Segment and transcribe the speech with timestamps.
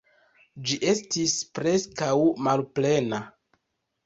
[0.69, 2.09] Ĝi estis preskaŭ
[2.49, 3.21] malplena.